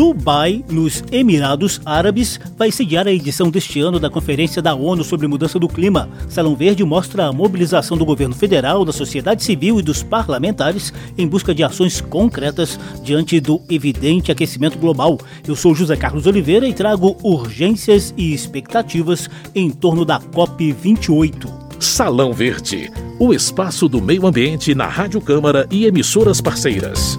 Dubai, 0.00 0.64
nos 0.66 1.04
Emirados 1.12 1.78
Árabes, 1.84 2.40
vai 2.56 2.70
sediar 2.70 3.06
a 3.06 3.12
edição 3.12 3.50
deste 3.50 3.80
ano 3.80 4.00
da 4.00 4.08
Conferência 4.08 4.62
da 4.62 4.74
ONU 4.74 5.04
sobre 5.04 5.26
Mudança 5.26 5.58
do 5.58 5.68
Clima. 5.68 6.08
Salão 6.26 6.56
Verde 6.56 6.82
mostra 6.82 7.26
a 7.26 7.32
mobilização 7.34 7.98
do 7.98 8.06
governo 8.06 8.34
federal, 8.34 8.82
da 8.82 8.94
sociedade 8.94 9.44
civil 9.44 9.78
e 9.78 9.82
dos 9.82 10.02
parlamentares 10.02 10.90
em 11.18 11.28
busca 11.28 11.54
de 11.54 11.62
ações 11.62 12.00
concretas 12.00 12.80
diante 13.04 13.38
do 13.40 13.60
evidente 13.68 14.32
aquecimento 14.32 14.78
global. 14.78 15.18
Eu 15.46 15.54
sou 15.54 15.74
José 15.74 15.96
Carlos 15.96 16.24
Oliveira 16.26 16.66
e 16.66 16.72
trago 16.72 17.18
urgências 17.22 18.14
e 18.16 18.32
expectativas 18.32 19.28
em 19.54 19.68
torno 19.68 20.06
da 20.06 20.18
COP28. 20.18 21.46
Salão 21.78 22.32
Verde, 22.32 22.90
o 23.18 23.34
espaço 23.34 23.86
do 23.86 24.00
meio 24.00 24.26
ambiente 24.26 24.74
na 24.74 24.86
Rádio 24.86 25.20
Câmara 25.20 25.66
e 25.70 25.84
emissoras 25.84 26.40
parceiras. 26.40 27.18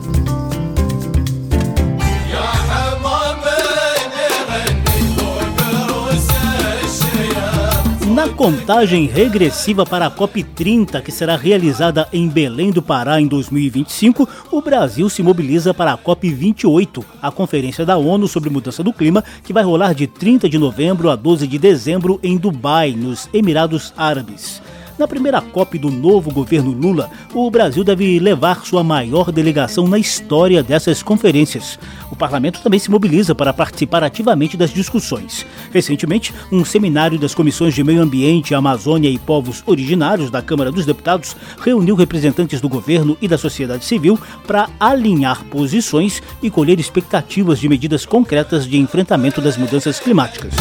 Na 8.22 8.30
contagem 8.30 9.08
regressiva 9.08 9.84
para 9.84 10.06
a 10.06 10.12
COP30, 10.12 11.02
que 11.02 11.12
será 11.12 11.36
realizada 11.36 12.08
em 12.14 12.30
Belém 12.30 12.70
do 12.70 12.80
Pará 12.80 13.20
em 13.20 13.26
2025, 13.26 14.30
o 14.52 14.62
Brasil 14.62 15.10
se 15.10 15.24
mobiliza 15.24 15.74
para 15.74 15.92
a 15.92 15.98
COP28, 15.98 17.04
a 17.20 17.32
Conferência 17.32 17.84
da 17.84 17.98
ONU 17.98 18.28
sobre 18.28 18.52
Mudança 18.52 18.84
do 18.84 18.94
Clima, 18.94 19.24
que 19.44 19.52
vai 19.52 19.64
rolar 19.64 19.96
de 19.96 20.06
30 20.06 20.48
de 20.48 20.60
novembro 20.60 21.10
a 21.10 21.16
12 21.16 21.48
de 21.48 21.58
dezembro 21.58 22.20
em 22.22 22.38
Dubai, 22.38 22.92
nos 22.92 23.28
Emirados 23.34 23.92
Árabes. 23.98 24.62
Na 25.02 25.08
primeira 25.08 25.42
COP 25.42 25.80
do 25.80 25.90
novo 25.90 26.32
governo 26.32 26.70
Lula, 26.70 27.10
o 27.34 27.50
Brasil 27.50 27.84
deve 27.84 28.20
levar 28.20 28.64
sua 28.64 28.84
maior 28.84 29.32
delegação 29.32 29.88
na 29.88 29.98
história 29.98 30.62
dessas 30.62 31.02
conferências. 31.02 31.80
O 32.12 32.16
parlamento 32.16 32.62
também 32.62 32.80
se 32.80 32.92
mobiliza 32.92 33.34
para 33.34 33.52
participar 33.52 34.04
ativamente 34.04 34.56
das 34.56 34.72
discussões. 34.72 35.44
Recentemente, 35.74 36.32
um 36.52 36.64
seminário 36.64 37.18
das 37.18 37.34
comissões 37.34 37.74
de 37.74 37.84
Meio 37.84 38.00
Ambiente, 38.00 38.54
Amazônia 38.54 39.10
e 39.10 39.18
Povos 39.18 39.64
Originários 39.66 40.30
da 40.30 40.40
Câmara 40.40 40.72
dos 40.72 40.86
Deputados 40.86 41.36
reuniu 41.60 41.96
representantes 41.96 42.62
do 42.62 42.70
governo 42.70 43.18
e 43.20 43.28
da 43.28 43.40
sociedade 43.40 43.84
civil 43.84 44.20
para 44.46 44.70
alinhar 44.80 45.44
posições 45.46 46.22
e 46.44 46.52
colher 46.52 46.80
expectativas 46.80 47.58
de 47.58 47.68
medidas 47.68 48.06
concretas 48.06 48.68
de 48.68 48.78
enfrentamento 48.78 49.42
das 49.42 49.58
mudanças 49.58 50.00
climáticas 50.00 50.54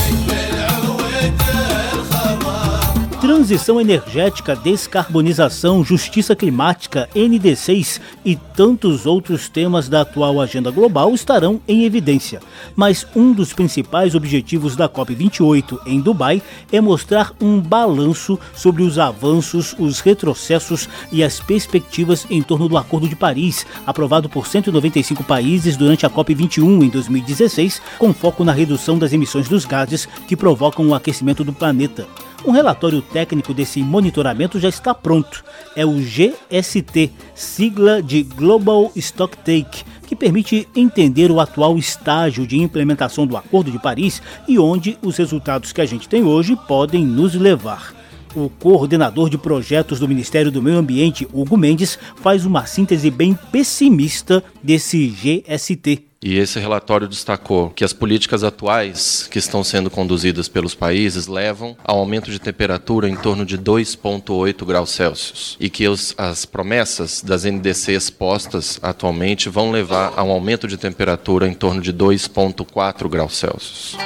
transição 3.21 3.79
energética, 3.79 4.57
descarbonização, 4.57 5.85
justiça 5.85 6.35
climática, 6.35 7.07
ND6 7.15 8.01
e 8.25 8.35
tantos 8.35 9.05
outros 9.05 9.47
temas 9.47 9.91
da 9.91 10.01
atual 10.01 10.41
agenda 10.41 10.71
global 10.71 11.12
estarão 11.12 11.61
em 11.69 11.85
evidência. 11.85 12.41
Mas 12.75 13.07
um 13.15 13.33
dos 13.35 13.53
principais 13.53 14.15
objetivos 14.15 14.75
da 14.75 14.89
COP28 14.89 15.81
em 15.85 16.01
Dubai 16.01 16.43
é 16.73 16.81
mostrar 16.81 17.35
um 17.39 17.61
balanço 17.61 18.39
sobre 18.55 18.83
os 18.83 18.99
avanços, 18.99 19.77
os 19.79 20.01
retrocessos 20.01 20.89
e 21.12 21.23
as 21.23 21.41
perspectivas 21.41 22.27
em 22.31 22.41
torno 22.41 22.71
do 22.71 22.79
Acordo 22.79 23.07
de 23.07 23.17
Paris, 23.17 23.67
aprovado 23.87 24.31
por 24.31 24.47
195 24.47 25.23
países 25.25 25.77
durante 25.77 26.07
a 26.07 26.11
COP21 26.11 26.84
em 26.84 26.89
2016, 26.89 27.83
com 27.99 28.15
foco 28.15 28.45
na 28.45 28.53
redução 28.53 28.99
das 28.99 29.12
emissões 29.12 29.47
dos 29.47 29.67
gases 29.67 30.09
que 30.27 30.34
provocam 30.34 30.89
o 30.89 30.95
aquecimento 30.95 31.45
do 31.45 31.53
planeta. 31.53 32.09
Um 32.47 32.53
relatório 32.53 33.03
técnico 33.03 33.53
desse 33.53 33.83
monitoramento 33.83 34.59
já 34.59 34.69
está 34.69 34.95
pronto. 34.95 35.45
É 35.77 35.85
o 35.85 35.93
GST, 35.93 37.11
sigla 37.35 38.03
de 38.03 38.23
Global 38.23 38.91
Stocktake, 38.97 39.85
que 40.07 40.17
permite 40.17 40.67
entender 40.75 41.31
o 41.31 41.39
atual 41.39 41.77
estágio 41.77 42.47
de 42.47 42.59
implementação 42.59 43.27
do 43.27 43.37
Acordo 43.37 43.71
de 43.71 43.79
Paris 43.79 44.23
e 44.49 44.59
onde 44.59 44.99
os 45.03 45.19
resultados 45.19 45.71
que 45.71 45.83
a 45.83 45.87
gente 45.87 46.09
tem 46.09 46.25
hoje 46.25 46.56
podem 46.67 47.05
nos 47.05 47.34
levar. 47.34 47.95
O 48.34 48.49
coordenador 48.49 49.29
de 49.29 49.37
projetos 49.37 49.99
do 49.99 50.09
Ministério 50.09 50.50
do 50.50 50.62
Meio 50.62 50.79
Ambiente, 50.79 51.29
Hugo 51.33 51.56
Mendes, 51.56 51.99
faz 52.17 52.47
uma 52.47 52.65
síntese 52.65 53.11
bem 53.11 53.39
pessimista 53.53 54.43
desse 54.62 55.06
GST. 55.09 56.09
E 56.22 56.36
esse 56.36 56.60
relatório 56.60 57.08
destacou 57.08 57.70
que 57.70 57.82
as 57.82 57.94
políticas 57.94 58.44
atuais 58.44 59.26
que 59.31 59.38
estão 59.38 59.64
sendo 59.64 59.88
conduzidas 59.88 60.48
pelos 60.48 60.75
países 60.75 61.26
levam 61.26 61.75
ao 61.82 61.98
aumento 61.98 62.31
de 62.31 62.38
temperatura 62.38 63.08
em 63.08 63.16
torno 63.16 63.42
de 63.42 63.56
2,8 63.56 64.66
graus 64.66 64.91
Celsius 64.91 65.56
e 65.58 65.70
que 65.70 65.88
os, 65.88 66.14
as 66.19 66.44
promessas 66.44 67.22
das 67.22 67.44
NDCs 67.44 68.10
postas 68.10 68.78
atualmente 68.82 69.48
vão 69.48 69.70
levar 69.70 70.12
a 70.14 70.22
um 70.22 70.31
aumento 70.31 70.69
de 70.69 70.76
temperatura 70.76 71.48
em 71.48 71.54
torno 71.54 71.81
de 71.81 71.91
2,4 71.91 73.08
graus 73.08 73.38
Celsius. 73.38 73.97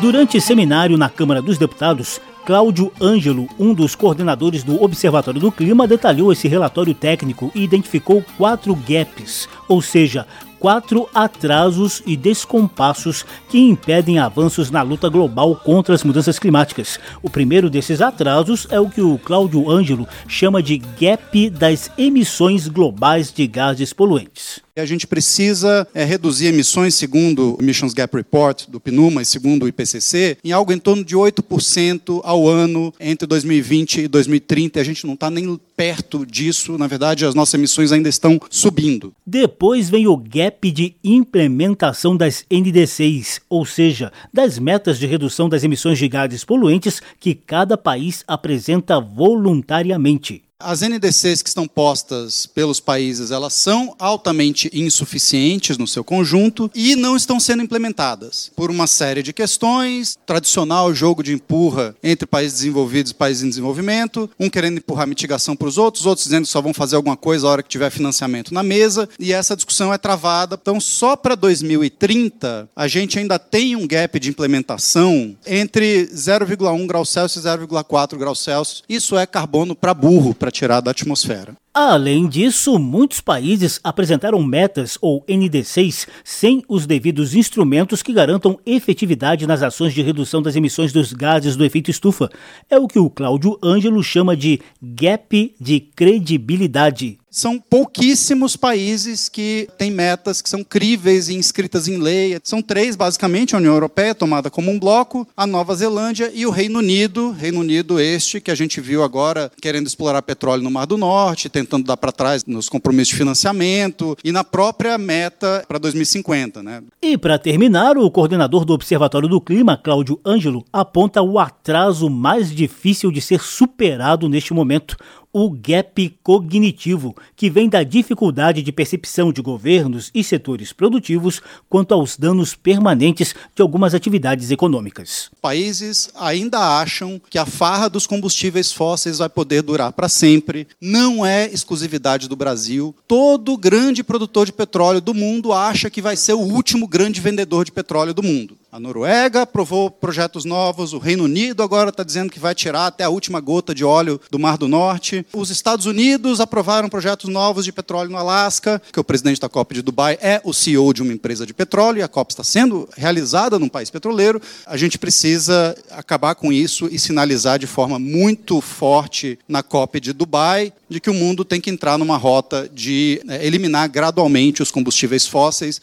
Durante 0.00 0.40
seminário 0.40 0.96
na 0.96 1.10
Câmara 1.10 1.42
dos 1.42 1.58
Deputados, 1.58 2.20
Cláudio 2.46 2.92
Ângelo, 3.00 3.48
um 3.58 3.74
dos 3.74 3.96
coordenadores 3.96 4.62
do 4.62 4.80
Observatório 4.80 5.40
do 5.40 5.50
Clima, 5.50 5.84
detalhou 5.84 6.30
esse 6.30 6.46
relatório 6.46 6.94
técnico 6.94 7.50
e 7.52 7.64
identificou 7.64 8.24
quatro 8.38 8.72
gaps, 8.72 9.48
ou 9.66 9.82
seja, 9.82 10.24
quatro 10.60 11.08
atrasos 11.12 12.04
e 12.06 12.16
descompassos 12.16 13.26
que 13.48 13.58
impedem 13.58 14.20
avanços 14.20 14.70
na 14.70 14.80
luta 14.82 15.08
global 15.08 15.56
contra 15.56 15.92
as 15.92 16.04
mudanças 16.04 16.38
climáticas. 16.38 17.00
O 17.20 17.28
primeiro 17.28 17.68
desses 17.68 18.00
atrasos 18.00 18.68
é 18.70 18.78
o 18.78 18.88
que 18.88 19.00
o 19.00 19.18
Cláudio 19.18 19.68
Ângelo 19.68 20.06
chama 20.28 20.62
de 20.62 20.78
gap 20.78 21.50
das 21.50 21.90
emissões 21.98 22.68
globais 22.68 23.32
de 23.32 23.44
gases 23.48 23.92
poluentes. 23.92 24.65
A 24.78 24.84
gente 24.84 25.06
precisa 25.06 25.88
é, 25.94 26.04
reduzir 26.04 26.48
emissões, 26.48 26.94
segundo 26.94 27.56
o 27.56 27.62
Emissions 27.62 27.94
Gap 27.94 28.14
Report 28.14 28.68
do 28.68 28.78
PNUMA 28.78 29.22
e 29.22 29.24
segundo 29.24 29.62
o 29.62 29.68
IPCC, 29.68 30.36
em 30.44 30.52
algo 30.52 30.70
em 30.70 30.78
torno 30.78 31.02
de 31.02 31.16
8% 31.16 32.20
ao 32.22 32.46
ano 32.46 32.92
entre 33.00 33.26
2020 33.26 34.02
e 34.02 34.08
2030. 34.08 34.78
A 34.78 34.84
gente 34.84 35.06
não 35.06 35.14
está 35.14 35.30
nem 35.30 35.58
perto 35.74 36.26
disso. 36.26 36.76
Na 36.76 36.86
verdade, 36.86 37.24
as 37.24 37.34
nossas 37.34 37.54
emissões 37.54 37.90
ainda 37.90 38.10
estão 38.10 38.38
subindo. 38.50 39.14
Depois 39.26 39.88
vem 39.88 40.06
o 40.06 40.14
gap 40.14 40.70
de 40.70 40.94
implementação 41.02 42.14
das 42.14 42.44
NDCs, 42.50 43.40
ou 43.48 43.64
seja, 43.64 44.12
das 44.30 44.58
metas 44.58 44.98
de 44.98 45.06
redução 45.06 45.48
das 45.48 45.64
emissões 45.64 45.98
de 45.98 46.06
gases 46.06 46.44
poluentes 46.44 47.00
que 47.18 47.34
cada 47.34 47.78
país 47.78 48.24
apresenta 48.28 49.00
voluntariamente. 49.00 50.45
As 50.58 50.80
NDCs 50.80 51.42
que 51.42 51.50
estão 51.50 51.68
postas 51.68 52.46
pelos 52.46 52.80
países, 52.80 53.30
elas 53.30 53.52
são 53.52 53.94
altamente 53.98 54.70
insuficientes 54.72 55.76
no 55.76 55.86
seu 55.86 56.02
conjunto 56.02 56.70
e 56.74 56.96
não 56.96 57.14
estão 57.14 57.38
sendo 57.38 57.62
implementadas 57.62 58.50
por 58.56 58.70
uma 58.70 58.86
série 58.86 59.22
de 59.22 59.34
questões, 59.34 60.16
tradicional 60.24 60.94
jogo 60.94 61.22
de 61.22 61.34
empurra 61.34 61.94
entre 62.02 62.26
países 62.26 62.60
desenvolvidos 62.60 63.12
e 63.12 63.14
países 63.14 63.42
em 63.42 63.50
desenvolvimento, 63.50 64.30
um 64.40 64.48
querendo 64.48 64.78
empurrar 64.78 65.06
mitigação 65.06 65.54
para 65.54 65.68
os 65.68 65.76
outros, 65.76 66.06
outros 66.06 66.24
dizendo 66.24 66.46
que 66.46 66.50
só 66.50 66.62
vão 66.62 66.72
fazer 66.72 66.96
alguma 66.96 67.18
coisa 67.18 67.46
a 67.46 67.50
hora 67.50 67.62
que 67.62 67.68
tiver 67.68 67.90
financiamento 67.90 68.54
na 68.54 68.62
mesa, 68.62 69.06
e 69.20 69.34
essa 69.34 69.54
discussão 69.54 69.92
é 69.92 69.98
travada. 69.98 70.58
Então, 70.60 70.80
só 70.80 71.16
para 71.16 71.34
2030, 71.34 72.66
a 72.74 72.88
gente 72.88 73.18
ainda 73.18 73.38
tem 73.38 73.76
um 73.76 73.86
gap 73.86 74.18
de 74.18 74.30
implementação 74.30 75.36
entre 75.46 76.06
0,1 76.06 76.86
graus 76.86 77.10
Celsius 77.10 77.44
e 77.44 77.46
0,4 77.46 78.16
graus 78.16 78.40
Celsius. 78.40 78.82
Isso 78.88 79.18
é 79.18 79.26
carbono 79.26 79.76
para 79.76 79.92
burro, 79.92 80.34
para 80.46 80.50
tirar 80.52 80.80
da 80.80 80.92
atmosfera. 80.92 81.56
Além 81.74 82.28
disso, 82.28 82.78
muitos 82.78 83.20
países 83.20 83.80
apresentaram 83.82 84.40
metas 84.42 84.96
ou 85.00 85.24
NDCs 85.28 86.06
sem 86.24 86.62
os 86.68 86.86
devidos 86.86 87.34
instrumentos 87.34 88.00
que 88.00 88.12
garantam 88.12 88.58
efetividade 88.64 89.44
nas 89.44 89.62
ações 89.62 89.92
de 89.92 90.02
redução 90.02 90.40
das 90.40 90.54
emissões 90.54 90.92
dos 90.92 91.12
gases 91.12 91.56
do 91.56 91.64
efeito 91.64 91.90
estufa. 91.90 92.30
É 92.70 92.78
o 92.78 92.86
que 92.86 92.98
o 92.98 93.10
Cláudio 93.10 93.58
Ângelo 93.62 94.02
chama 94.04 94.36
de 94.36 94.60
gap 94.80 95.54
de 95.60 95.80
credibilidade 95.80 97.18
são 97.30 97.58
pouquíssimos 97.58 98.56
países 98.56 99.28
que 99.28 99.68
têm 99.76 99.90
metas 99.90 100.40
que 100.40 100.48
são 100.48 100.64
críveis 100.64 101.28
e 101.28 101.34
inscritas 101.34 101.86
em 101.86 101.98
lei. 101.98 102.38
São 102.42 102.62
três, 102.62 102.96
basicamente, 102.96 103.54
a 103.54 103.58
União 103.58 103.74
Europeia, 103.74 104.14
tomada 104.14 104.50
como 104.50 104.70
um 104.70 104.78
bloco, 104.78 105.26
a 105.36 105.46
Nova 105.46 105.74
Zelândia 105.74 106.30
e 106.34 106.46
o 106.46 106.50
Reino 106.50 106.78
Unido. 106.78 107.30
Reino 107.32 107.60
Unido 107.60 108.00
este, 108.00 108.40
que 108.40 108.50
a 108.50 108.54
gente 108.54 108.80
viu 108.80 109.02
agora 109.02 109.50
querendo 109.60 109.86
explorar 109.86 110.22
petróleo 110.22 110.62
no 110.62 110.70
Mar 110.70 110.86
do 110.86 110.96
Norte, 110.96 111.48
tentando 111.48 111.84
dar 111.84 111.96
para 111.96 112.12
trás 112.12 112.44
nos 112.46 112.68
compromissos 112.68 113.10
de 113.10 113.16
financiamento 113.16 114.16
e 114.24 114.32
na 114.32 114.42
própria 114.42 114.96
meta 114.96 115.64
para 115.68 115.78
2050. 115.78 116.62
Né? 116.62 116.82
E 117.02 117.18
para 117.18 117.38
terminar, 117.38 117.98
o 117.98 118.10
coordenador 118.10 118.64
do 118.64 118.72
Observatório 118.72 119.28
do 119.28 119.40
Clima, 119.40 119.76
Cláudio 119.76 120.18
Ângelo, 120.24 120.64
aponta 120.72 121.20
o 121.20 121.38
atraso 121.38 122.08
mais 122.08 122.50
difícil 122.50 123.10
de 123.10 123.20
ser 123.20 123.40
superado 123.40 124.28
neste 124.28 124.54
momento, 124.54 124.96
o 125.38 125.50
gap 125.50 126.18
cognitivo, 126.22 127.14
que 127.36 127.50
vem 127.50 127.68
da 127.68 127.82
dificuldade 127.82 128.62
de 128.62 128.72
percepção 128.72 129.30
de 129.30 129.42
governos 129.42 130.10
e 130.14 130.24
setores 130.24 130.72
produtivos 130.72 131.42
quanto 131.68 131.92
aos 131.92 132.16
danos 132.16 132.54
permanentes 132.54 133.34
de 133.54 133.60
algumas 133.60 133.92
atividades 133.92 134.50
econômicas. 134.50 135.28
Países 135.42 136.08
ainda 136.14 136.80
acham 136.80 137.20
que 137.28 137.38
a 137.38 137.44
farra 137.44 137.90
dos 137.90 138.06
combustíveis 138.06 138.72
fósseis 138.72 139.18
vai 139.18 139.28
poder 139.28 139.60
durar 139.60 139.92
para 139.92 140.08
sempre. 140.08 140.66
Não 140.80 141.26
é 141.26 141.44
exclusividade 141.52 142.30
do 142.30 142.34
Brasil. 142.34 142.96
Todo 143.06 143.58
grande 143.58 144.02
produtor 144.02 144.46
de 144.46 144.54
petróleo 144.54 145.02
do 145.02 145.12
mundo 145.12 145.52
acha 145.52 145.90
que 145.90 146.00
vai 146.00 146.16
ser 146.16 146.32
o 146.32 146.40
último 146.40 146.88
grande 146.88 147.20
vendedor 147.20 147.66
de 147.66 147.72
petróleo 147.72 148.14
do 148.14 148.22
mundo. 148.22 148.56
A 148.76 148.78
Noruega 148.78 149.40
aprovou 149.40 149.90
projetos 149.90 150.44
novos, 150.44 150.92
o 150.92 150.98
Reino 150.98 151.24
Unido 151.24 151.62
agora 151.62 151.88
está 151.88 152.02
dizendo 152.02 152.30
que 152.30 152.38
vai 152.38 152.54
tirar 152.54 152.86
até 152.86 153.04
a 153.04 153.08
última 153.08 153.40
gota 153.40 153.74
de 153.74 153.82
óleo 153.82 154.20
do 154.30 154.38
Mar 154.38 154.58
do 154.58 154.68
Norte. 154.68 155.25
Os 155.32 155.50
Estados 155.50 155.86
Unidos 155.86 156.40
aprovaram 156.40 156.88
projetos 156.88 157.28
novos 157.30 157.64
de 157.64 157.72
petróleo 157.72 158.10
no 158.10 158.16
Alasca, 158.16 158.80
que 158.92 159.00
o 159.00 159.04
presidente 159.04 159.40
da 159.40 159.48
COP 159.48 159.74
de 159.74 159.82
Dubai 159.82 160.18
é 160.20 160.40
o 160.44 160.52
CEO 160.52 160.92
de 160.92 161.02
uma 161.02 161.12
empresa 161.12 161.46
de 161.46 161.52
petróleo, 161.52 161.98
e 161.98 162.02
a 162.02 162.08
COP 162.08 162.32
está 162.32 162.44
sendo 162.44 162.88
realizada 162.96 163.58
num 163.58 163.68
país 163.68 163.90
petroleiro. 163.90 164.40
A 164.66 164.76
gente 164.76 164.98
precisa 164.98 165.76
acabar 165.90 166.34
com 166.34 166.52
isso 166.52 166.88
e 166.90 166.98
sinalizar 166.98 167.58
de 167.58 167.66
forma 167.66 167.98
muito 167.98 168.60
forte 168.60 169.38
na 169.48 169.62
COP 169.62 170.00
de 170.00 170.12
Dubai 170.12 170.72
de 170.88 171.00
que 171.00 171.10
o 171.10 171.14
mundo 171.14 171.44
tem 171.44 171.60
que 171.60 171.70
entrar 171.70 171.98
numa 171.98 172.16
rota 172.16 172.70
de 172.72 173.20
é, 173.28 173.44
eliminar 173.44 173.88
gradualmente 173.88 174.62
os 174.62 174.70
combustíveis 174.70 175.26
fósseis. 175.26 175.80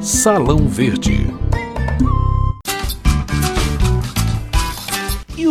Salão 0.00 0.68
Verde. 0.68 1.26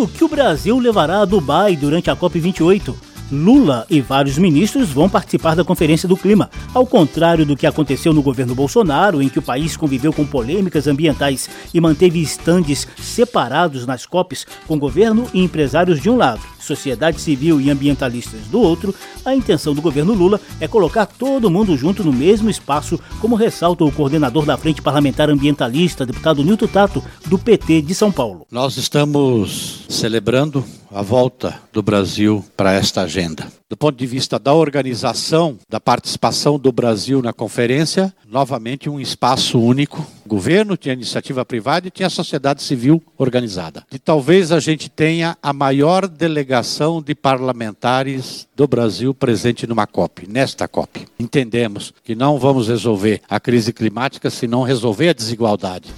O 0.02 0.08
que 0.08 0.24
o 0.24 0.28
Brasil 0.28 0.80
levará 0.80 1.20
a 1.20 1.26
Dubai 1.26 1.76
durante 1.76 2.10
a 2.10 2.16
COP28? 2.16 3.11
Lula 3.32 3.86
e 3.90 4.02
vários 4.02 4.38
ministros 4.38 4.90
vão 4.90 5.10
participar 5.10 5.56
da 5.56 5.64
Conferência 5.64 6.08
do 6.08 6.18
Clima, 6.18 6.50
ao 6.74 6.86
contrário 6.86 7.46
do 7.46 7.56
que 7.56 7.66
aconteceu 7.66 8.14
no 8.14 8.22
governo 8.22 8.54
Bolsonaro, 8.54 9.22
em 9.22 9.30
que 9.30 9.40
o 9.40 9.42
país 9.42 9.78
conviveu 9.78 10.12
com 10.12 10.26
polêmicas 10.26 10.88
ambientais 10.88 11.50
e 11.74 11.80
manteve 11.80 12.22
estandes 12.22 12.88
separados 13.02 13.86
nas 13.86 14.06
COPs, 14.06 14.46
com 14.68 14.78
governo 14.78 15.28
e 15.34 15.42
empresários 15.42 16.02
de 16.02 16.10
um 16.10 16.18
lado, 16.18 16.42
sociedade 16.60 17.22
civil 17.22 17.62
e 17.62 17.70
ambientalistas 17.70 18.42
do 18.48 18.60
outro. 18.60 18.94
A 19.24 19.34
intenção 19.34 19.74
do 19.74 19.82
governo 19.82 20.14
Lula 20.14 20.40
é 20.60 20.68
colocar 20.68 21.06
todo 21.06 21.50
mundo 21.50 21.78
junto 21.78 22.04
no 22.04 22.12
mesmo 22.12 22.50
espaço, 22.50 23.00
como 23.20 23.36
ressalta 23.36 23.84
o 23.84 23.92
coordenador 23.92 24.46
da 24.46 24.58
Frente 24.58 24.82
Parlamentar 24.82 25.30
Ambientalista, 25.30 26.06
deputado 26.06 26.44
Nilton 26.44 26.68
Tato, 26.68 27.04
do 27.26 27.40
PT 27.40 27.82
de 27.82 27.96
São 27.96 28.12
Paulo. 28.12 28.46
Nós 28.52 28.78
estamos 28.78 29.86
celebrando 29.90 30.64
a 30.94 31.02
volta 31.02 31.60
do 31.72 31.82
Brasil 31.82 32.44
para 32.56 32.74
esta 32.74 33.02
agenda. 33.02 33.48
Do 33.70 33.78
ponto 33.78 33.98
de 33.98 34.06
vista 34.06 34.38
da 34.38 34.54
organização, 34.54 35.58
da 35.70 35.80
participação 35.80 36.60
do 36.60 36.72
Brasil 36.72 37.22
na 37.22 37.32
conferência, 37.32 38.14
novamente 38.28 38.90
um 38.90 39.00
espaço 39.00 39.60
único. 39.60 40.06
O 40.26 40.30
governo 40.30 40.76
tinha 40.76 40.94
iniciativa 40.94 41.46
privada 41.46 41.88
e 41.88 41.92
tinha 41.92 42.08
a 42.08 42.10
sociedade 42.10 42.62
civil 42.62 43.02
organizada. 43.18 43.86
E 43.92 43.98
talvez 43.98 44.52
a 44.52 44.60
gente 44.60 44.90
tenha 44.90 45.38
a 45.42 45.54
maior 45.54 46.08
delegação 46.08 47.02
de 47.02 47.16
parlamentares 47.16 48.48
do 48.56 48.68
Brasil 48.68 49.14
presente 49.14 49.66
numa 49.66 49.88
COP, 49.88 50.28
nesta 50.28 50.68
COP. 50.68 51.08
Entendemos 51.18 51.94
que 52.04 52.14
não 52.14 52.38
vamos 52.38 52.68
resolver 52.68 53.22
a 53.30 53.40
crise 53.40 53.72
climática 53.72 54.30
se 54.30 54.48
não 54.48 54.64
resolver 54.64 55.10
a 55.10 55.14
desigualdade. 55.14 55.94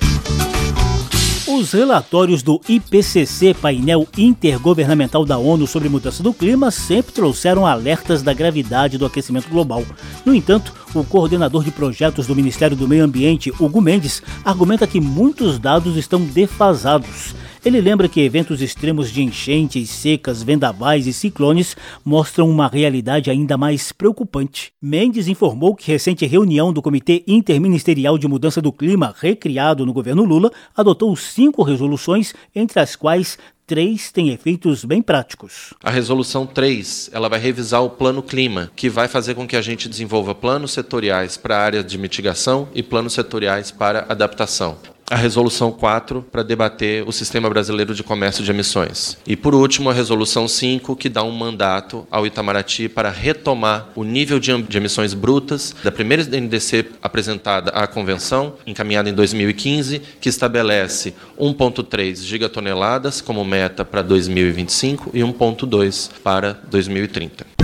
Os 1.45 1.73
relatórios 1.73 2.41
do 2.41 2.61
IPCC, 2.69 3.53
painel 3.53 4.07
intergovernamental 4.17 5.25
da 5.25 5.37
ONU 5.37 5.67
sobre 5.67 5.89
mudança 5.89 6.23
do 6.23 6.33
clima, 6.33 6.71
sempre 6.71 7.11
trouxeram 7.11 7.67
alertas 7.67 8.23
da 8.23 8.33
gravidade 8.33 8.97
do 8.97 9.05
aquecimento 9.05 9.49
global. 9.49 9.83
No 10.25 10.33
entanto, 10.33 10.73
o 10.95 11.03
coordenador 11.03 11.65
de 11.65 11.69
projetos 11.69 12.25
do 12.27 12.35
Ministério 12.35 12.77
do 12.77 12.87
Meio 12.87 13.03
Ambiente, 13.03 13.51
Hugo 13.59 13.81
Mendes, 13.81 14.23
argumenta 14.45 14.87
que 14.87 15.01
muitos 15.01 15.59
dados 15.59 15.97
estão 15.97 16.21
defasados. 16.21 17.35
Ele 17.65 17.79
lembra 17.79 18.09
que 18.09 18.19
eventos 18.19 18.61
extremos 18.61 19.09
de 19.09 19.23
enchentes, 19.23 19.89
secas, 19.89 20.43
vendavais 20.43 21.07
e 21.07 21.13
ciclones 21.13 21.77
mostram 22.03 22.49
uma 22.49 22.67
realidade 22.67 23.31
ainda 23.31 23.57
mais 23.57 23.93
preocupante. 23.93 24.73
Mendes 24.81 25.29
informou 25.29 25.73
que 25.73 25.89
recente 25.89 26.25
reunião 26.25 26.73
do 26.73 26.81
Comitê 26.81 27.23
Interministerial 27.25 28.17
de 28.17 28.27
Mudança 28.27 28.61
do 28.61 28.73
Clima, 28.73 29.15
recriado 29.17 29.85
no 29.85 29.93
governo 29.93 30.25
Lula, 30.25 30.51
adotou 30.75 31.15
cinco 31.15 31.63
resoluções, 31.63 32.33
entre 32.53 32.81
as 32.81 32.97
quais 32.97 33.37
três 33.65 34.11
têm 34.11 34.31
efeitos 34.31 34.83
bem 34.83 35.01
práticos. 35.01 35.73
A 35.81 35.89
resolução 35.89 36.45
3, 36.45 37.11
ela 37.13 37.29
vai 37.29 37.39
revisar 37.39 37.81
o 37.81 37.89
plano 37.89 38.21
clima, 38.21 38.69
que 38.75 38.89
vai 38.89 39.07
fazer 39.07 39.35
com 39.35 39.47
que 39.47 39.55
a 39.55 39.61
gente 39.61 39.87
desenvolva 39.87 40.35
planos 40.35 40.73
setoriais 40.73 41.37
para 41.37 41.55
a 41.55 41.61
área 41.61 41.81
de 41.81 41.97
mitigação 41.97 42.67
e 42.75 42.83
planos 42.83 43.13
setoriais 43.13 43.71
para 43.71 44.05
adaptação 44.09 44.77
a 45.09 45.15
Resolução 45.15 45.71
4 45.71 46.25
para 46.31 46.43
debater 46.43 47.07
o 47.07 47.11
Sistema 47.11 47.49
Brasileiro 47.49 47.93
de 47.93 48.03
Comércio 48.03 48.43
de 48.43 48.51
Emissões. 48.51 49.17
E, 49.25 49.35
por 49.35 49.53
último, 49.53 49.89
a 49.89 49.93
Resolução 49.93 50.47
5, 50.47 50.95
que 50.95 51.09
dá 51.09 51.23
um 51.23 51.31
mandato 51.31 52.07
ao 52.09 52.25
Itamaraty 52.25 52.89
para 52.89 53.09
retomar 53.09 53.89
o 53.95 54.03
nível 54.03 54.39
de 54.39 54.77
emissões 54.77 55.13
brutas 55.13 55.75
da 55.83 55.91
primeira 55.91 56.23
NDC 56.23 56.91
apresentada 57.01 57.71
à 57.71 57.85
Convenção, 57.87 58.55
encaminhada 58.65 59.09
em 59.09 59.13
2015, 59.13 60.01
que 60.19 60.29
estabelece 60.29 61.13
1,3 61.39 62.17
gigatoneladas 62.23 63.21
como 63.21 63.43
meta 63.43 63.85
para 63.85 64.01
2025 64.01 65.11
e 65.13 65.19
1,2 65.19 66.09
para 66.23 66.53
2030. 66.69 67.62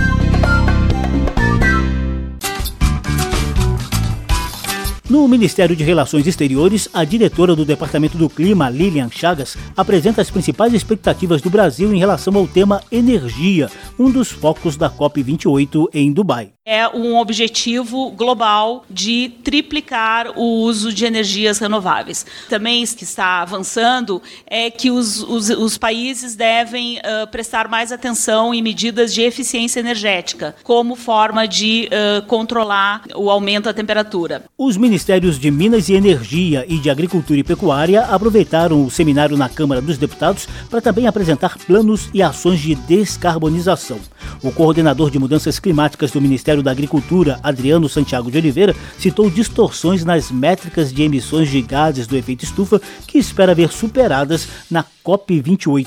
No 5.10 5.26
Ministério 5.26 5.74
de 5.74 5.82
Relações 5.82 6.24
Exteriores, 6.28 6.88
a 6.94 7.02
diretora 7.02 7.56
do 7.56 7.64
Departamento 7.64 8.16
do 8.16 8.30
Clima, 8.30 8.70
Lilian 8.70 9.10
Chagas, 9.10 9.58
apresenta 9.76 10.22
as 10.22 10.30
principais 10.30 10.72
expectativas 10.72 11.42
do 11.42 11.50
Brasil 11.50 11.92
em 11.92 11.98
relação 11.98 12.32
ao 12.36 12.46
tema 12.46 12.80
energia, 12.92 13.68
um 13.98 14.08
dos 14.08 14.30
focos 14.30 14.76
da 14.76 14.88
COP28 14.88 15.88
em 15.92 16.12
Dubai 16.12 16.52
é 16.66 16.86
um 16.88 17.16
objetivo 17.16 18.10
global 18.10 18.84
de 18.90 19.32
triplicar 19.42 20.38
o 20.38 20.62
uso 20.62 20.92
de 20.92 21.06
energias 21.06 21.58
renováveis. 21.58 22.26
Também 22.50 22.84
que 22.84 23.04
está 23.04 23.40
avançando 23.40 24.22
é 24.46 24.70
que 24.70 24.90
os, 24.90 25.22
os, 25.22 25.48
os 25.48 25.78
países 25.78 26.34
devem 26.34 26.98
uh, 26.98 27.26
prestar 27.30 27.66
mais 27.66 27.90
atenção 27.90 28.52
em 28.52 28.60
medidas 28.60 29.14
de 29.14 29.22
eficiência 29.22 29.80
energética, 29.80 30.54
como 30.62 30.96
forma 30.96 31.48
de 31.48 31.88
uh, 31.88 32.26
controlar 32.26 33.04
o 33.14 33.30
aumento 33.30 33.64
da 33.64 33.72
temperatura. 33.72 34.44
Os 34.58 34.76
ministérios 34.76 35.38
de 35.38 35.50
Minas 35.50 35.88
e 35.88 35.94
Energia 35.94 36.66
e 36.68 36.78
de 36.78 36.90
Agricultura 36.90 37.40
e 37.40 37.44
Pecuária 37.44 38.02
aproveitaram 38.02 38.84
o 38.84 38.90
seminário 38.90 39.36
na 39.36 39.48
Câmara 39.48 39.80
dos 39.80 39.96
Deputados 39.96 40.46
para 40.68 40.82
também 40.82 41.06
apresentar 41.06 41.56
planos 41.58 42.10
e 42.12 42.22
ações 42.22 42.60
de 42.60 42.74
descarbonização. 42.74 43.98
O 44.42 44.52
coordenador 44.52 45.10
de 45.10 45.18
mudanças 45.18 45.58
climáticas 45.58 46.10
do 46.10 46.20
Ministério 46.20 46.49
da 46.56 46.70
Agricultura, 46.70 47.38
Adriano 47.42 47.88
Santiago 47.88 48.30
de 48.30 48.38
Oliveira, 48.38 48.74
citou 48.98 49.30
distorções 49.30 50.04
nas 50.04 50.30
métricas 50.30 50.92
de 50.92 51.02
emissões 51.02 51.48
de 51.48 51.62
gases 51.62 52.06
do 52.06 52.16
efeito 52.16 52.44
estufa 52.44 52.80
que 53.06 53.18
espera 53.18 53.54
ver 53.54 53.70
superadas 53.70 54.48
na 54.70 54.84
COP28. 55.04 55.86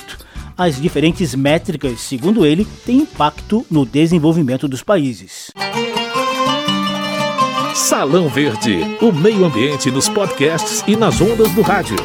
As 0.58 0.82
diferentes 0.82 1.36
métricas, 1.36 2.00
segundo 2.00 2.46
ele, 2.46 2.66
têm 2.86 3.00
impacto 3.00 3.66
no 3.70 3.86
desenvolvimento 3.86 4.68
dos 4.68 4.82
países. 4.82 5.52
Salão 7.76 8.30
Verde, 8.30 8.80
o 9.02 9.12
meio 9.12 9.46
ambiente 9.46 9.90
nos 9.90 10.08
podcasts 10.08 10.84
e 10.88 10.96
nas 10.96 11.20
ondas 11.20 11.52
do 11.52 11.62
rádio. 11.62 11.98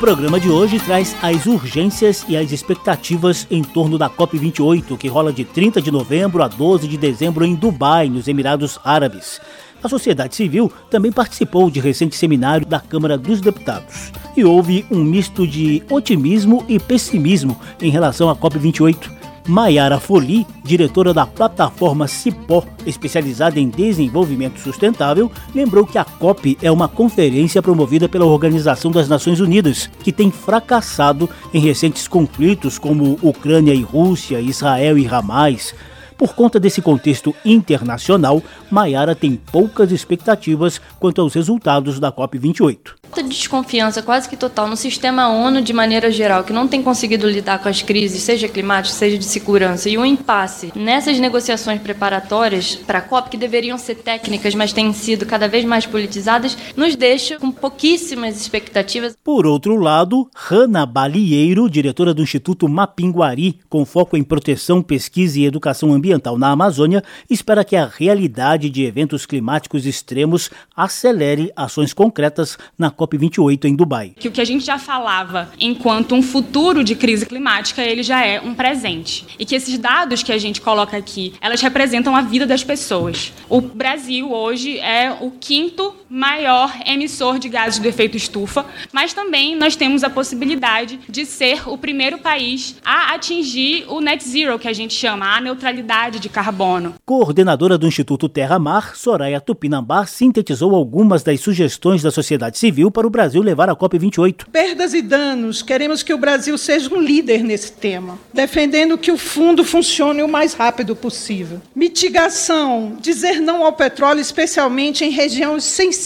Programa 0.00 0.40
de 0.40 0.48
hoje 0.48 0.80
traz 0.80 1.14
as 1.20 1.44
urgências 1.44 2.24
e 2.26 2.34
as 2.34 2.50
expectativas 2.52 3.46
em 3.50 3.62
torno 3.62 3.98
da 3.98 4.08
COP28, 4.08 4.96
que 4.96 5.08
rola 5.08 5.30
de 5.30 5.44
30 5.44 5.82
de 5.82 5.90
novembro 5.90 6.42
a 6.42 6.48
12 6.48 6.88
de 6.88 6.96
dezembro 6.96 7.44
em 7.44 7.54
Dubai, 7.54 8.08
nos 8.08 8.26
Emirados 8.26 8.78
Árabes. 8.82 9.38
A 9.82 9.90
sociedade 9.90 10.34
civil 10.34 10.72
também 10.88 11.12
participou 11.12 11.70
de 11.70 11.80
recente 11.80 12.16
seminário 12.16 12.66
da 12.66 12.80
Câmara 12.80 13.18
dos 13.18 13.42
Deputados. 13.42 14.10
E 14.34 14.42
houve 14.42 14.86
um 14.90 15.04
misto 15.04 15.46
de 15.46 15.82
otimismo 15.90 16.64
e 16.66 16.78
pessimismo 16.78 17.60
em 17.78 17.90
relação 17.90 18.30
à 18.30 18.34
COP28. 18.34 19.19
Maiara 19.46 19.98
Foli, 19.98 20.46
diretora 20.64 21.12
da 21.12 21.26
plataforma 21.26 22.06
Cipó, 22.06 22.64
especializada 22.86 23.58
em 23.58 23.68
desenvolvimento 23.68 24.60
sustentável, 24.60 25.30
lembrou 25.54 25.86
que 25.86 25.98
a 25.98 26.04
COP 26.04 26.58
é 26.62 26.70
uma 26.70 26.88
conferência 26.88 27.62
promovida 27.62 28.08
pela 28.08 28.24
Organização 28.24 28.90
das 28.90 29.08
Nações 29.08 29.40
Unidas, 29.40 29.90
que 30.02 30.12
tem 30.12 30.30
fracassado 30.30 31.28
em 31.52 31.60
recentes 31.60 32.06
conflitos 32.06 32.78
como 32.78 33.18
Ucrânia 33.22 33.74
e 33.74 33.82
Rússia, 33.82 34.40
Israel 34.40 34.98
e 34.98 35.06
Hamas. 35.06 35.74
Por 36.20 36.34
conta 36.34 36.60
desse 36.60 36.82
contexto 36.82 37.34
internacional, 37.42 38.42
Maiara 38.70 39.14
tem 39.14 39.36
poucas 39.36 39.90
expectativas 39.90 40.78
quanto 40.98 41.18
aos 41.18 41.32
resultados 41.32 41.98
da 41.98 42.12
COP28. 42.12 42.78
de 43.16 43.22
desconfiança 43.22 44.02
quase 44.02 44.28
que 44.28 44.36
total 44.36 44.68
no 44.68 44.76
sistema 44.76 45.30
ONU 45.30 45.62
de 45.62 45.72
maneira 45.72 46.12
geral, 46.12 46.44
que 46.44 46.52
não 46.52 46.68
tem 46.68 46.82
conseguido 46.82 47.26
lidar 47.26 47.58
com 47.60 47.70
as 47.70 47.80
crises, 47.80 48.22
seja 48.22 48.48
climática, 48.48 48.94
seja 48.94 49.16
de 49.16 49.24
segurança, 49.24 49.88
e 49.88 49.96
o 49.96 50.04
impasse 50.04 50.70
nessas 50.76 51.18
negociações 51.18 51.80
preparatórias 51.80 52.76
para 52.76 52.98
a 52.98 53.02
COP, 53.02 53.30
que 53.30 53.36
deveriam 53.38 53.78
ser 53.78 53.94
técnicas, 53.94 54.54
mas 54.54 54.74
têm 54.74 54.92
sido 54.92 55.24
cada 55.24 55.48
vez 55.48 55.64
mais 55.64 55.86
politizadas, 55.86 56.56
nos 56.76 56.94
deixa 56.96 57.38
com 57.38 57.50
pouquíssimas 57.50 58.38
expectativas. 58.38 59.16
Por 59.24 59.46
outro 59.46 59.76
lado, 59.76 60.28
Hanna 60.34 60.84
Balieiro, 60.84 61.68
diretora 61.70 62.12
do 62.12 62.22
Instituto 62.22 62.68
Mapinguari, 62.68 63.58
com 63.70 63.86
foco 63.86 64.18
em 64.18 64.22
proteção, 64.22 64.82
pesquisa 64.82 65.40
e 65.40 65.46
educação 65.46 65.94
ambiental 65.94 66.09
na 66.38 66.50
Amazônia, 66.50 67.02
espera 67.28 67.64
que 67.64 67.76
a 67.76 67.86
realidade 67.86 68.70
de 68.70 68.84
eventos 68.84 69.26
climáticos 69.26 69.86
extremos 69.86 70.50
acelere 70.76 71.52
ações 71.54 71.92
concretas 71.92 72.58
na 72.78 72.90
COP28 72.90 73.64
em 73.64 73.76
Dubai. 73.76 74.14
Que 74.18 74.28
o 74.28 74.32
que 74.32 74.40
a 74.40 74.44
gente 74.44 74.64
já 74.64 74.78
falava 74.78 75.50
enquanto 75.58 76.14
um 76.14 76.22
futuro 76.22 76.82
de 76.82 76.94
crise 76.94 77.26
climática, 77.26 77.82
ele 77.82 78.02
já 78.02 78.24
é 78.24 78.40
um 78.40 78.54
presente. 78.54 79.26
E 79.38 79.44
que 79.44 79.54
esses 79.54 79.78
dados 79.78 80.22
que 80.22 80.32
a 80.32 80.38
gente 80.38 80.60
coloca 80.60 80.96
aqui, 80.96 81.34
elas 81.40 81.60
representam 81.60 82.16
a 82.16 82.22
vida 82.22 82.46
das 82.46 82.64
pessoas. 82.64 83.32
O 83.48 83.60
Brasil 83.60 84.32
hoje 84.32 84.78
é 84.78 85.16
o 85.20 85.30
quinto 85.30 85.99
maior 86.10 86.76
emissor 86.84 87.38
de 87.38 87.48
gases 87.48 87.78
do 87.78 87.86
efeito 87.86 88.16
estufa, 88.16 88.66
mas 88.92 89.14
também 89.14 89.54
nós 89.54 89.76
temos 89.76 90.02
a 90.02 90.10
possibilidade 90.10 90.98
de 91.08 91.24
ser 91.24 91.68
o 91.68 91.78
primeiro 91.78 92.18
país 92.18 92.74
a 92.84 93.14
atingir 93.14 93.84
o 93.88 94.00
net 94.00 94.28
zero, 94.28 94.58
que 94.58 94.66
a 94.66 94.72
gente 94.72 94.92
chama, 94.92 95.36
a 95.36 95.40
neutralidade 95.40 96.18
de 96.18 96.28
carbono. 96.28 96.96
Coordenadora 97.06 97.78
do 97.78 97.86
Instituto 97.86 98.28
Terra 98.28 98.58
Mar, 98.58 98.96
Soraya 98.96 99.40
Tupinambá, 99.40 100.04
sintetizou 100.04 100.74
algumas 100.74 101.22
das 101.22 101.40
sugestões 101.40 102.02
da 102.02 102.10
sociedade 102.10 102.58
civil 102.58 102.90
para 102.90 103.06
o 103.06 103.10
Brasil 103.10 103.40
levar 103.40 103.70
a 103.70 103.76
COP28. 103.76 104.46
Perdas 104.50 104.94
e 104.94 105.02
danos. 105.02 105.62
Queremos 105.62 106.02
que 106.02 106.12
o 106.12 106.18
Brasil 106.18 106.58
seja 106.58 106.92
um 106.92 107.00
líder 107.00 107.44
nesse 107.44 107.70
tema, 107.70 108.18
defendendo 108.34 108.98
que 108.98 109.12
o 109.12 109.16
fundo 109.16 109.62
funcione 109.62 110.22
o 110.22 110.28
mais 110.28 110.54
rápido 110.54 110.96
possível. 110.96 111.60
Mitigação, 111.74 112.96
dizer 113.00 113.40
não 113.40 113.64
ao 113.64 113.72
petróleo, 113.72 114.20
especialmente 114.20 115.04
em 115.04 115.10
regiões 115.10 115.62
sensíveis 115.62 115.99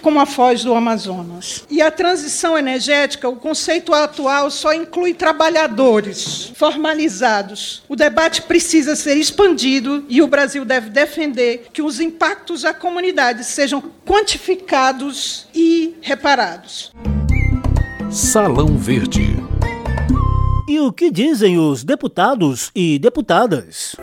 como 0.00 0.20
a 0.20 0.26
foz 0.26 0.64
do 0.64 0.74
Amazonas. 0.74 1.64
E 1.70 1.82
a 1.82 1.90
transição 1.90 2.56
energética, 2.56 3.28
o 3.28 3.36
conceito 3.36 3.92
atual 3.92 4.50
só 4.50 4.72
inclui 4.72 5.14
trabalhadores 5.14 6.52
formalizados. 6.54 7.82
O 7.88 7.96
debate 7.96 8.42
precisa 8.42 8.96
ser 8.96 9.16
expandido 9.16 10.04
e 10.08 10.22
o 10.22 10.26
Brasil 10.26 10.64
deve 10.64 10.90
defender 10.90 11.66
que 11.72 11.82
os 11.82 12.00
impactos 12.00 12.64
à 12.64 12.72
comunidade 12.72 13.44
sejam 13.44 13.82
quantificados 14.06 15.46
e 15.54 15.94
reparados. 16.00 16.92
Salão 18.10 18.76
Verde. 18.76 19.36
E 20.68 20.80
o 20.80 20.92
que 20.92 21.10
dizem 21.10 21.58
os 21.58 21.84
deputados 21.84 22.70
e 22.74 22.98
deputadas? 22.98 23.96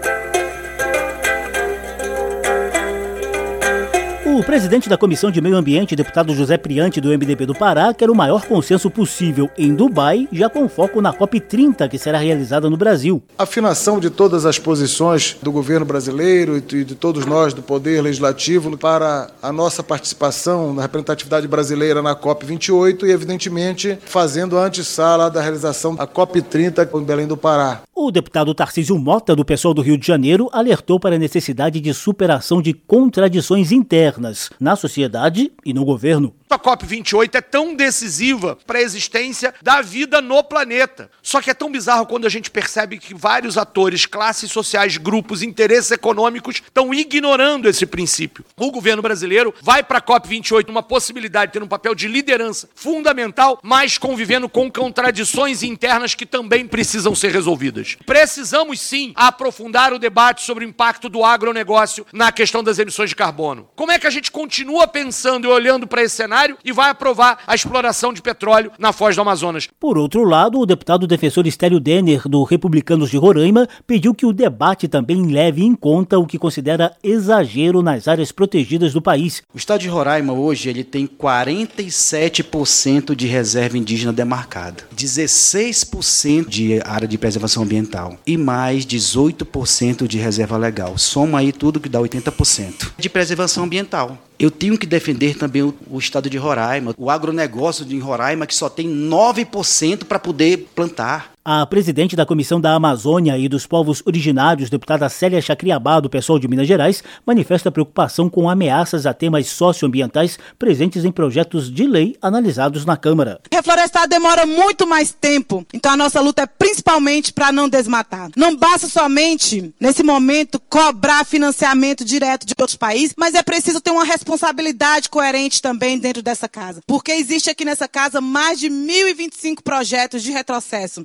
O 4.41 4.43
presidente 4.43 4.89
da 4.89 4.97
Comissão 4.97 5.29
de 5.29 5.39
Meio 5.39 5.55
Ambiente, 5.55 5.95
deputado 5.95 6.33
José 6.33 6.57
Priante, 6.57 6.99
do 6.99 7.09
MDB 7.09 7.45
do 7.45 7.53
Pará, 7.53 7.93
quer 7.93 8.09
o 8.09 8.15
maior 8.15 8.43
consenso 8.43 8.89
possível 8.89 9.47
em 9.55 9.75
Dubai, 9.75 10.27
já 10.31 10.49
com 10.49 10.67
foco 10.67 10.99
na 10.99 11.13
COP30, 11.13 11.87
que 11.87 11.99
será 11.99 12.17
realizada 12.17 12.67
no 12.67 12.75
Brasil. 12.75 13.21
Afinação 13.37 13.99
de 13.99 14.09
todas 14.09 14.43
as 14.43 14.57
posições 14.57 15.37
do 15.43 15.51
governo 15.51 15.85
brasileiro 15.85 16.57
e 16.57 16.61
de 16.61 16.95
todos 16.95 17.23
nós 17.23 17.53
do 17.53 17.61
Poder 17.61 18.01
Legislativo 18.01 18.75
para 18.75 19.29
a 19.43 19.51
nossa 19.51 19.83
participação 19.83 20.73
na 20.73 20.81
representatividade 20.81 21.47
brasileira 21.47 22.01
na 22.01 22.15
COP28 22.15 23.03
e, 23.03 23.11
evidentemente, 23.11 23.99
fazendo 24.03 24.57
a 24.57 24.65
antessala 24.65 25.29
da 25.29 25.39
realização 25.39 25.93
da 25.93 26.07
COP30 26.07 26.89
em 26.91 27.03
Belém 27.03 27.27
do 27.27 27.37
Pará. 27.37 27.81
O 27.93 28.09
deputado 28.09 28.55
Tarcísio 28.55 28.97
Mota, 28.97 29.35
do 29.35 29.45
pessoal 29.45 29.75
do 29.75 29.83
Rio 29.83 29.95
de 29.95 30.07
Janeiro, 30.07 30.49
alertou 30.51 30.99
para 30.99 31.17
a 31.17 31.19
necessidade 31.19 31.79
de 31.79 31.93
superação 31.93 32.59
de 32.59 32.73
contradições 32.73 33.71
internas 33.71 34.30
na 34.59 34.75
sociedade 34.75 35.51
e 35.65 35.73
no 35.73 35.85
governo. 35.85 36.33
A 36.51 36.59
COP28 36.59 37.35
é 37.35 37.41
tão 37.41 37.73
decisiva 37.73 38.57
para 38.67 38.79
a 38.79 38.81
existência 38.81 39.53
da 39.61 39.81
vida 39.81 40.21
no 40.21 40.43
planeta. 40.43 41.09
Só 41.23 41.41
que 41.41 41.49
é 41.49 41.53
tão 41.53 41.71
bizarro 41.71 42.05
quando 42.05 42.25
a 42.25 42.29
gente 42.29 42.51
percebe 42.51 42.97
que 42.97 43.13
vários 43.13 43.57
atores, 43.57 44.05
classes 44.05 44.51
sociais, 44.51 44.97
grupos, 44.97 45.41
interesses 45.41 45.91
econômicos 45.91 46.55
estão 46.57 46.93
ignorando 46.93 47.69
esse 47.69 47.85
princípio. 47.85 48.43
O 48.57 48.69
governo 48.69 49.01
brasileiro 49.01 49.53
vai 49.61 49.81
para 49.81 49.99
a 49.99 50.01
COP28 50.01 50.67
uma 50.67 50.83
possibilidade 50.83 51.51
de 51.51 51.59
ter 51.59 51.63
um 51.63 51.67
papel 51.69 51.95
de 51.95 52.09
liderança 52.09 52.69
fundamental, 52.75 53.57
mas 53.63 53.97
convivendo 53.97 54.49
com 54.49 54.69
contradições 54.69 55.63
internas 55.63 56.15
que 56.15 56.25
também 56.25 56.67
precisam 56.67 57.15
ser 57.15 57.31
resolvidas. 57.31 57.97
Precisamos 58.05 58.81
sim 58.81 59.13
aprofundar 59.15 59.93
o 59.93 59.99
debate 59.99 60.41
sobre 60.41 60.65
o 60.65 60.67
impacto 60.67 61.07
do 61.07 61.23
agronegócio 61.23 62.05
na 62.11 62.29
questão 62.29 62.61
das 62.61 62.77
emissões 62.77 63.09
de 63.09 63.15
carbono. 63.15 63.69
Como 63.73 63.91
é 63.91 63.97
que 63.97 64.07
a 64.07 64.11
gente 64.11 64.29
continua 64.29 64.85
pensando 64.85 65.45
e 65.45 65.49
olhando 65.49 65.87
para 65.87 66.03
esse 66.03 66.17
cenário? 66.17 66.40
E 66.63 66.71
vai 66.71 66.89
aprovar 66.89 67.39
a 67.45 67.53
exploração 67.53 68.13
de 68.13 68.21
petróleo 68.21 68.71
na 68.79 68.91
foz 68.91 69.15
do 69.15 69.21
Amazonas. 69.21 69.67
Por 69.79 69.97
outro 69.97 70.23
lado, 70.23 70.59
o 70.59 70.65
deputado 70.65 71.07
defensor 71.07 71.45
Estélio 71.45 71.79
Denner, 71.79 72.27
do 72.27 72.43
Republicanos 72.43 73.09
de 73.09 73.17
Roraima, 73.17 73.67
pediu 73.85 74.13
que 74.13 74.25
o 74.25 74.33
debate 74.33 74.87
também 74.87 75.27
leve 75.27 75.63
em 75.63 75.75
conta 75.75 76.17
o 76.17 76.25
que 76.25 76.39
considera 76.39 76.95
exagero 77.03 77.81
nas 77.81 78.07
áreas 78.07 78.31
protegidas 78.31 78.93
do 78.93 79.01
país. 79.01 79.43
O 79.53 79.57
estado 79.57 79.81
de 79.81 79.87
Roraima 79.87 80.33
hoje 80.33 80.69
ele 80.69 80.83
tem 80.83 81.07
47% 81.07 83.15
de 83.15 83.27
reserva 83.27 83.77
indígena 83.77 84.13
demarcada, 84.13 84.83
16% 84.95 86.47
de 86.47 86.81
área 86.85 87.07
de 87.07 87.17
preservação 87.17 87.63
ambiental 87.63 88.17
e 88.25 88.37
mais 88.37 88.85
18% 88.85 90.07
de 90.07 90.17
reserva 90.17 90.57
legal. 90.57 90.97
Soma 90.97 91.39
aí 91.39 91.51
tudo 91.51 91.79
que 91.79 91.89
dá 91.89 91.99
80% 91.99 92.91
de 92.97 93.09
preservação 93.09 93.63
ambiental. 93.63 94.17
Eu 94.41 94.49
tenho 94.49 94.75
que 94.75 94.87
defender 94.87 95.37
também 95.37 95.61
o, 95.61 95.71
o, 95.87 95.99
estado 95.99 96.27
de 96.27 96.35
Roraima, 96.35 96.95
o 96.97 97.11
agronegócio 97.11 97.85
de 97.85 97.99
Roraima, 97.99 98.47
que 98.47 98.55
só 98.55 98.67
tem 98.71 98.89
9% 98.89 100.05
para 100.05 100.17
poder 100.17 100.67
plantar. 100.73 101.30
A 101.43 101.65
presidente 101.65 102.15
da 102.15 102.23
Comissão 102.23 102.61
da 102.61 102.75
Amazônia 102.75 103.35
e 103.35 103.49
dos 103.49 103.65
Povos 103.65 104.03
Originários, 104.05 104.69
deputada 104.69 105.09
Célia 105.09 105.41
Chacriabá, 105.41 105.99
do 105.99 106.07
pessoal 106.07 106.37
de 106.37 106.47
Minas 106.47 106.67
Gerais, 106.67 107.03
manifesta 107.25 107.71
preocupação 107.71 108.29
com 108.29 108.47
ameaças 108.47 109.07
a 109.07 109.13
temas 109.13 109.47
socioambientais 109.47 110.37
presentes 110.59 111.03
em 111.03 111.11
projetos 111.11 111.73
de 111.73 111.87
lei 111.87 112.15
analisados 112.21 112.85
na 112.85 112.95
Câmara. 112.95 113.41
Reflorestar 113.51 114.07
demora 114.07 114.45
muito 114.45 114.85
mais 114.85 115.13
tempo, 115.19 115.65
então 115.73 115.93
a 115.93 115.97
nossa 115.97 116.21
luta 116.21 116.43
é 116.43 116.45
principalmente 116.45 117.33
para 117.33 117.51
não 117.51 117.67
desmatar. 117.67 118.29
Não 118.37 118.55
basta 118.55 118.87
somente, 118.87 119.73
nesse 119.79 120.03
momento, 120.03 120.61
cobrar 120.69 121.25
financiamento 121.25 122.05
direto 122.05 122.45
de 122.45 122.53
outros 122.55 122.77
países, 122.77 123.15
mas 123.17 123.33
é 123.33 123.41
preciso 123.41 123.81
ter 123.81 123.89
uma 123.89 124.05
responsabilidade 124.05 125.09
coerente 125.09 125.59
também 125.59 125.97
dentro 125.97 126.21
dessa 126.21 126.47
casa, 126.47 126.81
porque 126.85 127.11
existe 127.11 127.49
aqui 127.49 127.65
nessa 127.65 127.87
casa 127.87 128.21
mais 128.21 128.59
de 128.59 128.69
1.025 128.69 129.63
projetos 129.63 130.21
de 130.21 130.29
retrocesso. 130.29 131.03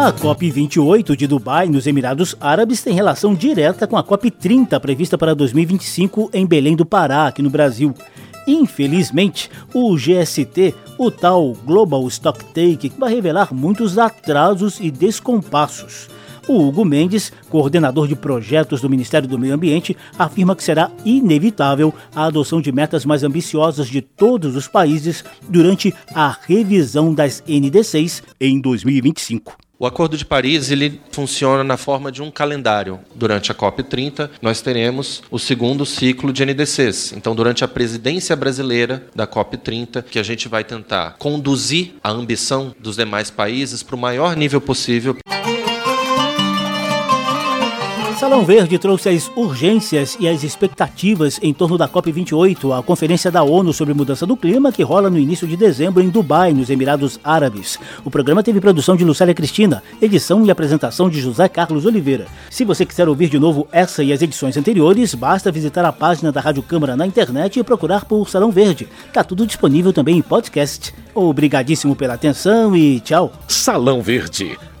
A 0.00 0.12
COP28 0.12 1.16
de 1.16 1.26
Dubai, 1.26 1.66
nos 1.66 1.84
Emirados 1.84 2.36
Árabes, 2.40 2.84
tem 2.84 2.94
relação 2.94 3.34
direta 3.34 3.84
com 3.84 3.96
a 3.96 4.04
COP30 4.04 4.78
prevista 4.78 5.18
para 5.18 5.34
2025 5.34 6.30
em 6.32 6.46
Belém 6.46 6.76
do 6.76 6.86
Pará, 6.86 7.26
aqui 7.26 7.42
no 7.42 7.50
Brasil. 7.50 7.92
Infelizmente, 8.46 9.50
o 9.74 9.96
GST, 9.96 10.72
o 10.96 11.10
tal 11.10 11.52
Global 11.64 12.06
Stocktake, 12.06 12.92
vai 12.96 13.12
revelar 13.12 13.52
muitos 13.52 13.98
atrasos 13.98 14.78
e 14.78 14.88
descompassos. 14.88 16.08
O 16.46 16.68
Hugo 16.68 16.84
Mendes, 16.84 17.32
coordenador 17.50 18.06
de 18.06 18.14
projetos 18.14 18.80
do 18.80 18.88
Ministério 18.88 19.28
do 19.28 19.36
Meio 19.36 19.54
Ambiente, 19.54 19.96
afirma 20.16 20.54
que 20.54 20.62
será 20.62 20.92
inevitável 21.04 21.92
a 22.14 22.26
adoção 22.26 22.60
de 22.60 22.70
metas 22.70 23.04
mais 23.04 23.24
ambiciosas 23.24 23.88
de 23.88 24.00
todos 24.00 24.54
os 24.54 24.68
países 24.68 25.24
durante 25.48 25.92
a 26.14 26.36
revisão 26.46 27.12
das 27.12 27.42
NDCs 27.48 28.22
em 28.40 28.60
2025. 28.60 29.67
O 29.80 29.86
Acordo 29.86 30.16
de 30.16 30.24
Paris 30.24 30.72
ele 30.72 31.00
funciona 31.12 31.62
na 31.62 31.76
forma 31.76 32.10
de 32.10 32.20
um 32.20 32.32
calendário. 32.32 32.98
Durante 33.14 33.52
a 33.52 33.54
COP30, 33.54 34.28
nós 34.42 34.60
teremos 34.60 35.22
o 35.30 35.38
segundo 35.38 35.86
ciclo 35.86 36.32
de 36.32 36.44
NDCs. 36.44 37.12
Então, 37.12 37.32
durante 37.32 37.62
a 37.62 37.68
presidência 37.68 38.34
brasileira 38.34 39.06
da 39.14 39.24
COP30, 39.24 40.02
que 40.02 40.18
a 40.18 40.22
gente 40.24 40.48
vai 40.48 40.64
tentar 40.64 41.14
conduzir 41.20 41.94
a 42.02 42.10
ambição 42.10 42.74
dos 42.80 42.96
demais 42.96 43.30
países 43.30 43.84
para 43.84 43.94
o 43.94 43.98
maior 44.00 44.36
nível 44.36 44.60
possível. 44.60 45.16
Salão 48.28 48.44
Verde 48.44 48.78
trouxe 48.78 49.08
as 49.08 49.30
urgências 49.34 50.14
e 50.20 50.28
as 50.28 50.44
expectativas 50.44 51.40
em 51.42 51.54
torno 51.54 51.78
da 51.78 51.88
COP28, 51.88 52.78
a 52.78 52.82
Conferência 52.82 53.30
da 53.30 53.42
ONU 53.42 53.72
sobre 53.72 53.94
Mudança 53.94 54.26
do 54.26 54.36
Clima, 54.36 54.70
que 54.70 54.82
rola 54.82 55.08
no 55.08 55.18
início 55.18 55.48
de 55.48 55.56
dezembro 55.56 56.02
em 56.02 56.10
Dubai, 56.10 56.52
nos 56.52 56.68
Emirados 56.68 57.18
Árabes. 57.24 57.78
O 58.04 58.10
programa 58.10 58.42
teve 58.42 58.60
produção 58.60 58.96
de 58.96 59.02
Lucélia 59.02 59.32
Cristina, 59.32 59.82
edição 60.02 60.44
e 60.44 60.50
apresentação 60.50 61.08
de 61.08 61.22
José 61.22 61.48
Carlos 61.48 61.86
Oliveira. 61.86 62.26
Se 62.50 62.66
você 62.66 62.84
quiser 62.84 63.08
ouvir 63.08 63.30
de 63.30 63.38
novo 63.38 63.66
essa 63.72 64.04
e 64.04 64.12
as 64.12 64.20
edições 64.20 64.58
anteriores, 64.58 65.14
basta 65.14 65.50
visitar 65.50 65.86
a 65.86 65.90
página 65.90 66.30
da 66.30 66.42
Rádio 66.42 66.62
Câmara 66.62 66.94
na 66.94 67.06
internet 67.06 67.58
e 67.58 67.64
procurar 67.64 68.04
por 68.04 68.28
Salão 68.28 68.50
Verde. 68.50 68.86
Tá 69.10 69.24
tudo 69.24 69.46
disponível 69.46 69.90
também 69.90 70.18
em 70.18 70.22
podcast. 70.22 70.94
Obrigadíssimo 71.14 71.96
pela 71.96 72.12
atenção 72.12 72.76
e 72.76 73.00
tchau. 73.00 73.32
Salão 73.48 74.02
Verde 74.02 74.58